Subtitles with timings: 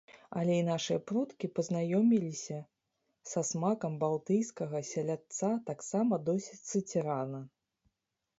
[0.39, 2.57] Але і нашыя продкі пазнаёміліся
[3.33, 7.41] са смакам балтыйскага селядца таксама досыць рана.